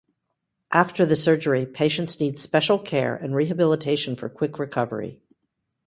[0.71, 5.21] After the surgery, patients need special care and rehabilitation for quick recovery.